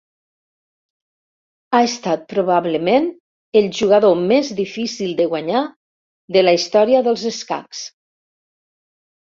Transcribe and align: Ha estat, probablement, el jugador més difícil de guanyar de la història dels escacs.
Ha 1.71 1.81
estat, 1.89 2.23
probablement, 2.33 3.07
el 3.61 3.69
jugador 3.81 4.19
més 4.33 4.51
difícil 4.63 5.15
de 5.21 5.31
guanyar 5.35 5.63
de 6.39 6.47
la 6.49 6.57
història 6.61 7.05
dels 7.11 7.29
escacs. 7.37 7.89